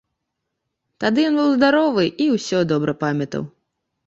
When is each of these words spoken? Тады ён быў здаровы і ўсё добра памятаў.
Тады 1.03 1.25
ён 1.31 1.37
быў 1.39 1.51
здаровы 1.57 2.07
і 2.27 2.31
ўсё 2.37 2.63
добра 2.73 2.97
памятаў. 3.05 3.43